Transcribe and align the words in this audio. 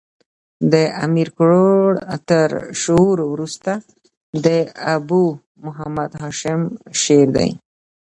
د 0.73 0.73
امیر 1.05 1.29
کروړ 1.37 1.89
تر 2.29 2.49
شعر 2.81 3.17
وروسته 3.33 3.71
د 4.45 4.47
ابو 4.95 5.23
محمد 5.65 6.11
هاشم 6.21 6.61
شعر 7.01 7.27
دﺉ. 7.35 7.51